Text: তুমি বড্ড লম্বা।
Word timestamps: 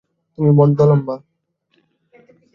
তুমি 0.37 0.49
বড্ড 0.57 0.77
লম্বা। 0.89 1.15